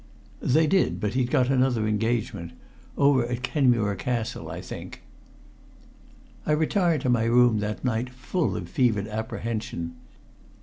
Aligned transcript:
"They 0.41 0.65
did, 0.65 0.99
but 0.99 1.13
he'd 1.13 1.29
got 1.29 1.51
another 1.51 1.85
engagement 1.87 2.53
over 2.97 3.23
at 3.23 3.43
Kenmure 3.43 3.95
Castle, 3.95 4.49
I 4.49 4.59
think." 4.59 5.03
I 6.43 6.53
retired 6.53 7.01
to 7.01 7.09
my 7.09 7.25
room 7.25 7.59
that 7.59 7.85
night 7.85 8.09
full 8.09 8.57
of 8.57 8.67
fevered 8.67 9.07
apprehension. 9.07 9.93